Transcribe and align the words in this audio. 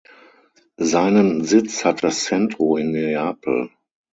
Seinen 0.77 1.43
Sitz 1.43 1.85
hat 1.85 2.03
das 2.03 2.23
Centro 2.23 2.75
in 2.75 2.89
Neapel. 2.91 3.69